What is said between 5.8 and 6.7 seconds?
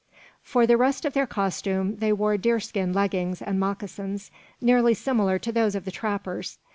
the trappers.